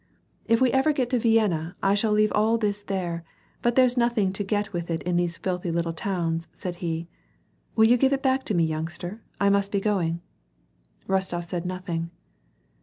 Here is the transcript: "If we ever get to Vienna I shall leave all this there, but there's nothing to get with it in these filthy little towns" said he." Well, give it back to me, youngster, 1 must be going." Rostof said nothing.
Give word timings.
"If 0.47 0.61
we 0.61 0.71
ever 0.71 0.93
get 0.93 1.11
to 1.11 1.19
Vienna 1.19 1.75
I 1.83 1.93
shall 1.93 2.11
leave 2.11 2.31
all 2.33 2.57
this 2.57 2.81
there, 2.81 3.23
but 3.61 3.75
there's 3.75 3.95
nothing 3.95 4.33
to 4.33 4.43
get 4.43 4.73
with 4.73 4.89
it 4.89 5.03
in 5.03 5.15
these 5.15 5.37
filthy 5.37 5.69
little 5.69 5.93
towns" 5.93 6.47
said 6.53 6.77
he." 6.77 7.07
Well, 7.75 7.87
give 7.95 8.11
it 8.11 8.23
back 8.23 8.43
to 8.45 8.55
me, 8.55 8.63
youngster, 8.63 9.19
1 9.39 9.51
must 9.53 9.71
be 9.71 9.79
going." 9.79 10.21
Rostof 11.07 11.45
said 11.45 11.67
nothing. 11.67 12.09